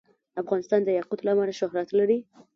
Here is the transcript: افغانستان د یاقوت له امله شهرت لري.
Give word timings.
افغانستان 0.41 0.79
د 0.83 0.89
یاقوت 0.97 1.19
له 1.23 1.31
امله 1.33 1.53
شهرت 1.61 1.89
لري. 1.99 2.17